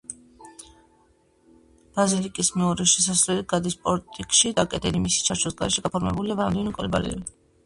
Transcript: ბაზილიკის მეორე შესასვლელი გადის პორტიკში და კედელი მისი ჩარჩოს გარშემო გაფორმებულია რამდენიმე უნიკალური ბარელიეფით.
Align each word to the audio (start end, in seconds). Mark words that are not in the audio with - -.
ბაზილიკის 1.97 2.49
მეორე 2.61 2.87
შესასვლელი 2.93 3.45
გადის 3.53 3.77
პორტიკში 3.85 4.53
და 4.61 4.67
კედელი 4.73 5.03
მისი 5.05 5.23
ჩარჩოს 5.29 5.59
გარშემო 5.61 5.87
გაფორმებულია 5.89 6.41
რამდენიმე 6.43 6.69
უნიკალური 6.73 6.93
ბარელიეფით. 6.99 7.33